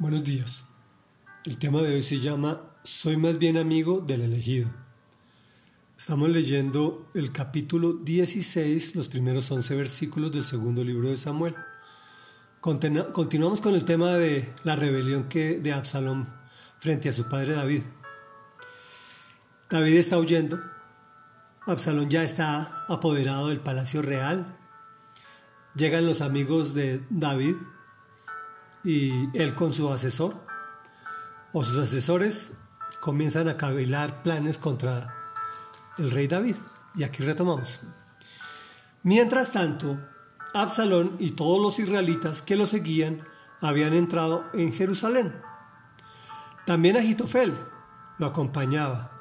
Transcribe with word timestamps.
Buenos 0.00 0.24
días. 0.24 0.64
El 1.44 1.58
tema 1.58 1.82
de 1.82 1.94
hoy 1.94 2.02
se 2.02 2.20
llama 2.20 2.62
Soy 2.84 3.18
más 3.18 3.36
bien 3.36 3.58
amigo 3.58 4.00
del 4.00 4.22
elegido. 4.22 4.70
Estamos 5.98 6.30
leyendo 6.30 7.10
el 7.12 7.32
capítulo 7.32 7.92
16, 7.92 8.96
los 8.96 9.08
primeros 9.08 9.50
11 9.50 9.76
versículos 9.76 10.32
del 10.32 10.46
segundo 10.46 10.82
libro 10.82 11.10
de 11.10 11.18
Samuel. 11.18 11.54
Continuamos 12.62 13.60
con 13.60 13.74
el 13.74 13.84
tema 13.84 14.14
de 14.14 14.54
la 14.64 14.74
rebelión 14.74 15.28
que, 15.28 15.58
de 15.58 15.74
Absalón 15.74 16.30
frente 16.78 17.10
a 17.10 17.12
su 17.12 17.28
padre 17.28 17.52
David. 17.52 17.82
David 19.68 19.96
está 19.96 20.18
huyendo. 20.18 20.62
Absalón 21.66 22.08
ya 22.08 22.22
está 22.22 22.86
apoderado 22.88 23.48
del 23.48 23.60
palacio 23.60 24.00
real. 24.00 24.56
Llegan 25.74 26.06
los 26.06 26.22
amigos 26.22 26.72
de 26.72 27.04
David 27.10 27.56
y 28.84 29.36
él 29.38 29.54
con 29.54 29.72
su 29.72 29.92
asesor 29.92 30.34
o 31.52 31.64
sus 31.64 31.78
asesores 31.78 32.52
comienzan 33.00 33.48
a 33.48 33.56
cavilar 33.56 34.22
planes 34.22 34.58
contra 34.58 35.14
el 35.98 36.10
rey 36.10 36.26
David. 36.26 36.56
Y 36.94 37.04
aquí 37.04 37.22
retomamos. 37.22 37.80
Mientras 39.02 39.52
tanto, 39.52 39.98
Absalón 40.52 41.16
y 41.18 41.32
todos 41.32 41.60
los 41.60 41.78
israelitas 41.78 42.42
que 42.42 42.56
lo 42.56 42.66
seguían 42.66 43.24
habían 43.60 43.94
entrado 43.94 44.44
en 44.52 44.72
Jerusalén. 44.72 45.34
También 46.66 46.96
Agitofel 46.96 47.54
lo 48.18 48.26
acompañaba. 48.26 49.12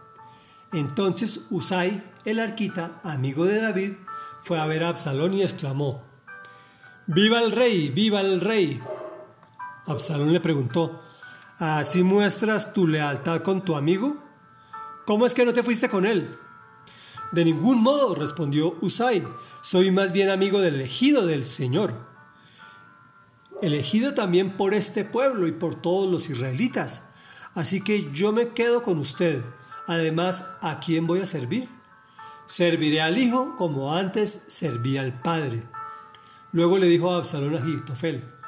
Entonces 0.71 1.45
Usai, 1.49 2.03
el 2.26 2.39
arquita, 2.39 2.99
amigo 3.03 3.45
de 3.45 3.62
David, 3.62 3.93
fue 4.43 4.59
a 4.59 4.65
ver 4.65 4.84
a 4.84 4.89
Absalón 4.89 5.34
y 5.34 5.41
exclamó, 5.41 6.03
¡Viva 7.07 7.41
el 7.41 7.51
rey! 7.51 7.89
¡Viva 7.89 8.21
el 8.21 8.41
rey! 8.41 8.81
Absalón 9.89 10.31
le 10.31 10.39
preguntó, 10.39 11.02
¿así 11.57 12.03
muestras 12.03 12.73
tu 12.73 12.88
lealtad 12.88 13.41
con 13.41 13.65
tu 13.65 13.76
amigo? 13.76 14.15
¿Cómo 15.05 15.26
es 15.26 15.34
que 15.34 15.45
no 15.45 15.54
te 15.54 15.63
fuiste 15.63 15.90
con 15.90 16.05
él? 16.05 16.37
De 17.32 17.45
ningún 17.45 17.82
modo, 17.82 18.15
respondió 18.15 18.77
Usai, 18.82 19.23
soy 19.62 19.91
más 19.91 20.12
bien 20.12 20.29
amigo 20.29 20.62
del 20.62 20.76
elegido 20.76 21.26
del 21.26 21.43
Señor. 21.43 21.93
Elegido 23.62 24.13
también 24.13 24.57
por 24.57 24.73
este 24.73 25.04
pueblo 25.05 25.48
y 25.48 25.51
por 25.51 25.76
todos 25.76 26.10
los 26.10 26.29
israelitas. 26.29 27.04
Así 27.55 27.82
que 27.82 28.12
yo 28.13 28.32
me 28.32 28.49
quedo 28.49 28.84
con 28.84 28.99
usted. 28.99 29.43
Además, 29.87 30.45
¿a 30.62 30.79
quién 30.79 31.07
voy 31.07 31.21
a 31.21 31.26
servir? 31.26 31.67
Serviré 32.45 33.01
al 33.01 33.17
hijo 33.17 33.55
como 33.57 33.93
antes 33.93 34.43
servía 34.48 35.01
al 35.01 35.21
padre. 35.21 35.63
Luego 36.51 36.77
le 36.77 36.87
dijo 36.87 37.12
a 37.12 37.17
Absalón 37.17 37.55
a 37.55 37.60
Agitofel, 37.60 38.38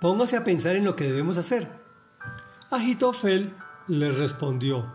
póngase 0.00 0.36
a 0.36 0.44
pensar 0.44 0.76
en 0.76 0.84
lo 0.84 0.96
que 0.96 1.04
debemos 1.04 1.36
hacer. 1.36 1.70
Agitofel 2.70 3.54
le 3.88 4.12
respondió, 4.12 4.92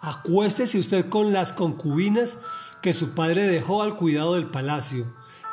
acuéstese 0.00 0.78
usted 0.78 1.08
con 1.08 1.32
las 1.32 1.52
concubinas 1.52 2.38
que 2.82 2.92
su 2.92 3.14
padre 3.14 3.46
dejó 3.46 3.82
al 3.82 3.96
cuidado 3.96 4.34
del 4.34 4.50
palacio. 4.50 5.06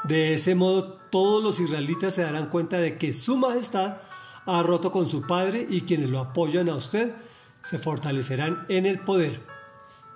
De 0.04 0.34
ese 0.34 0.56
modo 0.56 1.00
todos 1.10 1.44
los 1.44 1.60
israelitas 1.60 2.16
se 2.16 2.24
darán 2.24 2.50
cuenta 2.50 2.78
de 2.78 2.98
que 2.98 3.14
su 3.14 3.38
majestad 3.38 3.98
ha 4.46 4.62
roto 4.62 4.92
con 4.92 5.08
su 5.08 5.22
padre 5.26 5.66
y 5.70 5.82
quienes 5.82 6.10
lo 6.10 6.20
apoyan 6.20 6.70
a 6.70 6.76
usted 6.76 7.16
se 7.62 7.80
fortalecerán 7.80 8.66
en 8.68 8.86
el 8.86 9.00
poder. 9.00 9.42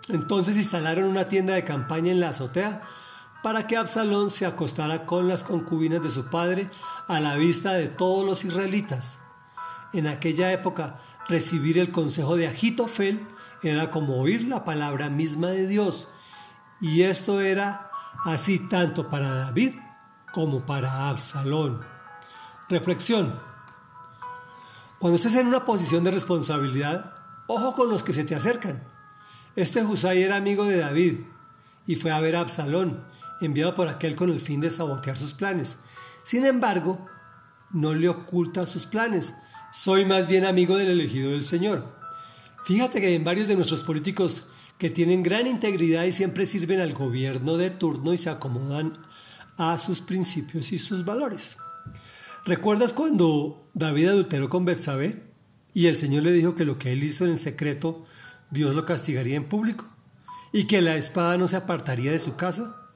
Entonces 0.09 0.57
instalaron 0.57 1.05
una 1.05 1.25
tienda 1.25 1.53
de 1.53 1.63
campaña 1.63 2.11
en 2.11 2.19
la 2.19 2.29
azotea 2.29 2.81
para 3.47 3.65
que 3.65 3.77
Absalón 3.77 4.29
se 4.29 4.45
acostara 4.45 5.05
con 5.05 5.29
las 5.29 5.41
concubinas 5.41 6.01
de 6.01 6.09
su 6.09 6.25
padre 6.25 6.69
a 7.07 7.21
la 7.21 7.37
vista 7.37 7.75
de 7.75 7.87
todos 7.87 8.25
los 8.25 8.43
israelitas. 8.43 9.21
En 9.93 10.05
aquella 10.05 10.51
época, 10.51 10.99
recibir 11.29 11.77
el 11.77 11.89
consejo 11.89 12.35
de 12.35 12.47
Agitofel 12.47 13.25
era 13.63 13.89
como 13.89 14.19
oír 14.19 14.43
la 14.43 14.65
palabra 14.65 15.09
misma 15.09 15.47
de 15.47 15.65
Dios, 15.65 16.09
y 16.81 17.03
esto 17.03 17.39
era 17.39 17.89
así 18.25 18.59
tanto 18.67 19.09
para 19.09 19.29
David 19.29 19.75
como 20.33 20.65
para 20.65 21.07
Absalón. 21.07 21.85
Reflexión. 22.67 23.39
Cuando 24.99 25.15
estés 25.15 25.35
en 25.35 25.47
una 25.47 25.63
posición 25.63 26.03
de 26.03 26.11
responsabilidad, 26.11 27.15
ojo 27.47 27.73
con 27.75 27.89
los 27.89 28.03
que 28.03 28.11
se 28.11 28.25
te 28.25 28.35
acercan. 28.35 28.83
Este 29.55 29.85
Husay 29.85 30.21
era 30.21 30.35
amigo 30.35 30.65
de 30.65 30.79
David 30.79 31.19
y 31.85 31.95
fue 31.95 32.11
a 32.11 32.19
ver 32.19 32.35
a 32.35 32.41
Absalón 32.41 33.15
enviado 33.41 33.75
por 33.75 33.87
aquel 33.87 34.15
con 34.15 34.29
el 34.29 34.39
fin 34.39 34.61
de 34.61 34.69
sabotear 34.69 35.17
sus 35.17 35.33
planes. 35.33 35.77
Sin 36.23 36.45
embargo, 36.45 37.05
no 37.71 37.93
le 37.93 38.09
oculta 38.09 38.65
sus 38.65 38.85
planes. 38.85 39.33
Soy 39.71 40.05
más 40.05 40.27
bien 40.27 40.45
amigo 40.45 40.77
del 40.77 40.89
elegido 40.89 41.31
del 41.31 41.45
Señor. 41.45 41.95
Fíjate 42.65 42.99
que 43.01 43.15
en 43.15 43.23
varios 43.23 43.47
de 43.47 43.55
nuestros 43.55 43.83
políticos 43.83 44.45
que 44.77 44.89
tienen 44.89 45.23
gran 45.23 45.47
integridad 45.47 46.03
y 46.03 46.11
siempre 46.11 46.45
sirven 46.45 46.79
al 46.79 46.93
gobierno 46.93 47.57
de 47.57 47.69
turno 47.69 48.13
y 48.13 48.17
se 48.17 48.29
acomodan 48.29 48.97
a 49.57 49.77
sus 49.77 50.01
principios 50.01 50.71
y 50.71 50.77
sus 50.77 51.03
valores. 51.03 51.57
¿Recuerdas 52.45 52.93
cuando 52.93 53.69
David 53.73 54.09
adulteró 54.09 54.49
con 54.49 54.65
Betsabé 54.65 55.23
y 55.73 55.87
el 55.87 55.97
Señor 55.97 56.23
le 56.23 56.31
dijo 56.31 56.55
que 56.55 56.65
lo 56.65 56.77
que 56.77 56.91
él 56.91 57.03
hizo 57.03 57.25
en 57.25 57.37
secreto 57.37 58.05
Dios 58.51 58.75
lo 58.75 58.85
castigaría 58.85 59.35
en 59.35 59.49
público 59.49 59.85
y 60.53 60.65
que 60.67 60.81
la 60.81 60.95
espada 60.95 61.37
no 61.37 61.47
se 61.47 61.57
apartaría 61.57 62.11
de 62.11 62.19
su 62.19 62.35
casa? 62.35 62.86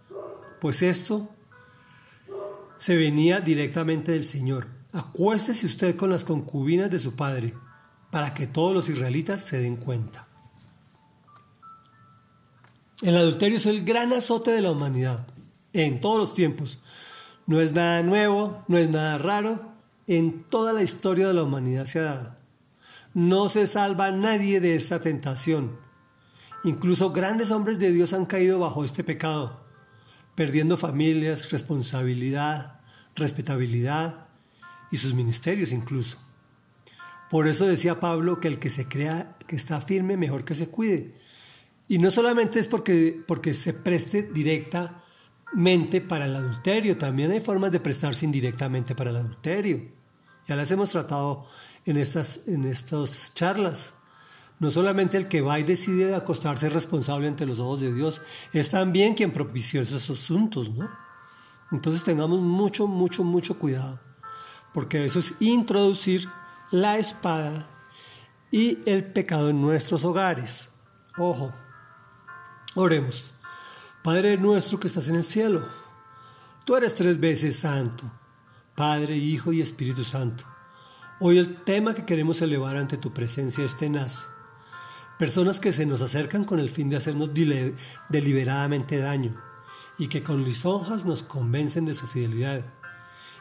Pues 0.62 0.84
esto 0.84 1.28
se 2.78 2.96
venía 2.96 3.42
directamente 3.42 4.12
del 4.12 4.24
Señor. 4.24 4.68
Acuéstese 4.94 5.66
usted 5.66 5.96
con 5.96 6.12
las 6.12 6.24
concubinas 6.24 6.92
de 6.92 7.00
su 7.00 7.16
padre, 7.16 7.56
para 8.12 8.36
que 8.36 8.46
todos 8.46 8.72
los 8.72 8.88
israelitas 8.88 9.42
se 9.42 9.60
den 9.60 9.76
cuenta. 9.76 10.28
El 13.02 13.18
adulterio 13.18 13.58
es 13.58 13.66
el 13.66 13.84
gran 13.84 14.14
azote 14.14 14.52
de 14.52 14.62
la 14.62 14.72
humanidad, 14.72 15.26
en 15.74 16.00
todos 16.00 16.20
los 16.20 16.34
tiempos. 16.36 16.78
No 17.48 17.60
es 17.60 17.74
nada 17.74 18.04
nuevo, 18.04 18.64
no 18.68 18.78
es 18.78 18.92
nada 18.92 19.18
raro, 19.18 19.74
en 20.06 20.44
toda 20.44 20.74
la 20.74 20.84
historia 20.84 21.28
de 21.28 21.34
la 21.34 21.44
humanidad 21.44 21.86
se 21.86 22.00
ha 22.02 22.04
dado. 22.04 22.36
No 23.16 23.50
se 23.50 23.66
salva 23.66 24.12
nadie 24.12 24.60
de 24.60 24.76
esta 24.76 25.00
tentación. 25.00 25.80
Incluso 26.64 27.12
grandes 27.12 27.50
hombres 27.50 27.80
de 27.80 27.92
Dios 27.92 28.14
han 28.14 28.28
caído 28.28 28.60
bajo 28.60 28.86
este 28.86 29.04
pecado 29.04 29.71
perdiendo 30.36 30.78
familias, 30.78 31.52
responsabilidad, 31.52 32.80
respetabilidad 33.16 34.28
y 34.92 34.98
sus 34.98 35.14
ministerios 35.14 35.72
incluso. 35.72 36.18
Por 37.30 37.48
eso 37.48 37.66
decía 37.66 38.00
Pablo 38.00 38.40
que 38.40 38.50
el 38.50 38.60
que 38.60 38.70
se 38.70 38.88
crea 38.88 39.38
que 39.48 39.56
está 39.56 39.80
firme, 39.82 40.18
mejor 40.18 40.44
que 40.44 40.56
se 40.56 40.68
cuide. 40.68 41.16
Y 41.88 41.98
no 41.98 42.12
solamente 42.12 42.60
es 42.60 42.68
porque, 42.68 43.22
porque 43.26 43.54
se 43.54 43.74
preste 43.74 44.24
directamente 44.24 46.02
para 46.02 46.26
el 46.26 46.36
adulterio, 46.36 46.98
también 46.98 47.32
hay 47.32 47.40
formas 47.40 47.72
de 47.72 47.80
prestarse 47.80 48.26
indirectamente 48.26 48.96
para 48.96 49.12
el 49.12 49.18
adulterio. 49.18 49.82
Ya 50.48 50.56
las 50.56 50.72
hemos 50.72 50.90
tratado 50.90 51.46
en 51.86 51.98
estas, 51.98 52.42
en 52.48 52.66
estas 52.66 53.34
charlas. 53.34 53.94
No 54.62 54.70
solamente 54.70 55.18
el 55.18 55.28
que 55.28 55.42
va 55.42 55.60
y 55.60 55.64
decide 55.64 56.14
acostarse 56.14 56.70
responsable 56.70 57.28
ante 57.28 57.48
los 57.48 57.58
ojos 57.58 57.82
de 57.82 57.92
Dios, 57.92 58.22
es 58.54 58.70
también 58.70 59.16
quien 59.16 59.32
propició 59.32 59.82
esos 59.82 60.08
asuntos, 60.08 60.70
¿no? 60.70 60.88
Entonces 61.72 62.04
tengamos 62.04 62.42
mucho, 62.42 62.86
mucho, 62.86 63.24
mucho 63.24 63.58
cuidado, 63.58 64.00
porque 64.72 65.04
eso 65.04 65.18
es 65.18 65.34
introducir 65.40 66.30
la 66.70 67.00
espada 67.00 67.72
y 68.52 68.78
el 68.88 69.04
pecado 69.04 69.50
en 69.50 69.60
nuestros 69.60 70.06
hogares. 70.06 70.72
Ojo, 71.18 71.52
oremos. 72.76 73.32
Padre 74.04 74.38
nuestro 74.38 74.80
que 74.80 74.86
estás 74.86 75.10
en 75.10 75.16
el 75.16 75.24
cielo, 75.24 75.68
tú 76.66 76.76
eres 76.76 76.94
tres 76.94 77.20
veces 77.20 77.58
santo, 77.58 78.04
Padre, 78.76 79.18
Hijo 79.18 79.54
y 79.54 79.60
Espíritu 79.60 80.04
Santo. 80.04 80.44
Hoy 81.20 81.40
el 81.40 81.64
tema 81.64 81.96
que 81.96 82.06
queremos 82.06 82.44
elevar 82.44 82.78
ante 82.78 82.98
tu 82.98 83.12
presencia 83.12 83.66
es 83.66 83.76
tenaz 83.76 84.28
Personas 85.22 85.60
que 85.60 85.72
se 85.72 85.86
nos 85.86 86.02
acercan 86.02 86.46
con 86.46 86.60
el 86.60 86.72
fin 86.72 86.90
de 86.90 86.98
hacernos 86.98 87.30
deliberadamente 88.10 88.98
daño 88.98 89.40
y 90.00 90.08
que 90.08 90.24
con 90.24 90.44
lisonjas 90.44 91.06
nos 91.06 91.22
convencen 91.22 91.86
de 91.86 91.94
su 91.94 92.08
fidelidad. 92.08 92.66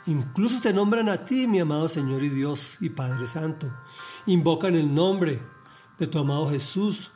Incluso 0.04 0.60
te 0.60 0.74
nombran 0.74 1.08
a 1.08 1.24
ti, 1.24 1.46
mi 1.46 1.58
amado 1.58 1.88
Señor 1.88 2.22
y 2.22 2.28
Dios 2.28 2.76
y 2.80 2.90
Padre 2.90 3.26
Santo. 3.26 3.72
Invocan 4.26 4.74
el 4.74 4.94
nombre 4.94 5.40
de 5.96 6.06
tu 6.06 6.18
amado 6.18 6.50
Jesús. 6.50 7.12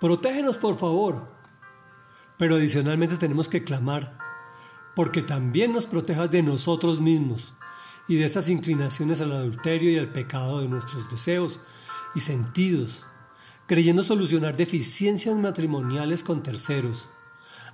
Protégenos, 0.00 0.58
por 0.58 0.76
favor. 0.76 1.28
Pero 2.36 2.56
adicionalmente 2.56 3.16
tenemos 3.16 3.48
que 3.48 3.62
clamar 3.62 4.18
porque 4.96 5.22
también 5.22 5.72
nos 5.72 5.86
protejas 5.86 6.32
de 6.32 6.42
nosotros 6.42 7.00
mismos 7.00 7.54
y 8.08 8.16
de 8.16 8.24
estas 8.24 8.48
inclinaciones 8.48 9.20
al 9.20 9.30
adulterio 9.30 9.92
y 9.92 9.98
al 9.98 10.10
pecado 10.10 10.62
de 10.62 10.68
nuestros 10.68 11.08
deseos 11.08 11.60
y 12.16 12.18
sentidos 12.18 13.04
creyendo 13.68 14.02
solucionar 14.02 14.56
deficiencias 14.56 15.36
matrimoniales 15.36 16.24
con 16.24 16.42
terceros. 16.42 17.10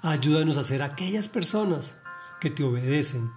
Ayúdanos 0.02 0.56
a 0.56 0.64
ser 0.64 0.82
aquellas 0.82 1.29
personas 1.29 1.99
que 2.41 2.50
te 2.50 2.64
obedecen. 2.64 3.31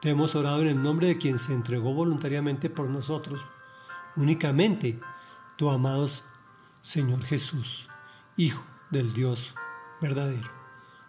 Te 0.00 0.10
hemos 0.10 0.36
orado 0.36 0.62
en 0.62 0.68
el 0.68 0.82
nombre 0.82 1.08
de 1.08 1.18
quien 1.18 1.40
se 1.40 1.52
entregó 1.52 1.92
voluntariamente 1.92 2.70
por 2.70 2.88
nosotros, 2.88 3.44
únicamente 4.14 5.00
tu 5.56 5.70
amado 5.70 6.08
Señor 6.82 7.24
Jesús, 7.24 7.88
Hijo 8.36 8.62
del 8.90 9.12
Dios 9.12 9.54
verdadero. 10.00 10.50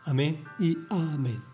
Amén 0.06 0.44
y 0.60 0.78
amén. 0.90 1.53